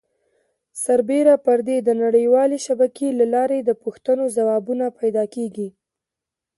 سربیره 0.83 1.35
پر 1.45 1.59
دې 1.67 1.77
د 1.87 1.89
نړۍ 2.01 2.25
والې 2.33 2.57
شبکې 2.67 3.07
له 3.19 3.25
لارې 3.33 3.59
د 3.63 3.69
پوښتنو 3.83 4.23
ځوابونه 4.37 4.85
پیدا 4.99 5.23
کېږي. 5.35 5.69